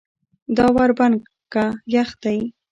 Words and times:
دا 0.57 0.67
ور 0.75 0.91
بند 0.99 1.19
که 1.53 1.63
یخ 1.93 2.09
دی. 2.23 2.37